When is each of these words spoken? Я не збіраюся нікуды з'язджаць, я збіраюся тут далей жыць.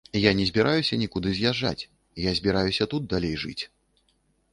Я 0.19 0.31
не 0.37 0.45
збіраюся 0.49 0.97
нікуды 1.01 1.33
з'язджаць, 1.39 1.87
я 2.23 2.31
збіраюся 2.39 2.89
тут 2.95 3.07
далей 3.13 3.35
жыць. 3.43 3.59